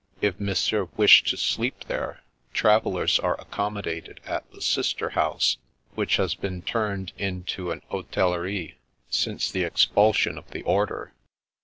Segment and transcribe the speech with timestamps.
[0.19, 2.23] If Mon sieur wished to sleep there,
[2.55, 5.57] travellers are accom modated at the Sister House,
[5.93, 8.79] which has been turned into an hotellerie
[9.11, 11.13] since the expulsion of the Order."